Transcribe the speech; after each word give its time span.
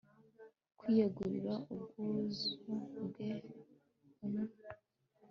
Kwiyegurira 0.77 1.53
ubwuzu 1.73 2.49
bwe 3.05 3.29
umwe 4.23 4.43